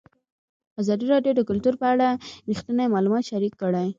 ازادي 0.81 1.05
راډیو 1.13 1.33
د 1.35 1.41
کلتور 1.49 1.73
په 1.81 1.87
اړه 1.93 2.07
رښتیني 2.49 2.85
معلومات 2.93 3.23
شریک 3.31 3.53
کړي. 3.61 3.87